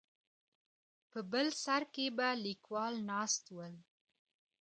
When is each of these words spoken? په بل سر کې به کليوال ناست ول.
په 1.11 1.19
بل 1.31 1.47
سر 1.63 1.81
کې 1.93 2.05
به 2.17 2.29
کليوال 2.43 2.93
ناست 3.09 3.43
ول. 3.55 3.73